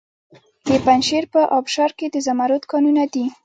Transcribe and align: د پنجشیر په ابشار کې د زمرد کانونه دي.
د 0.67 0.69
پنجشیر 0.85 1.23
په 1.33 1.41
ابشار 1.57 1.91
کې 1.97 2.07
د 2.11 2.15
زمرد 2.27 2.63
کانونه 2.71 3.03
دي. 3.13 3.25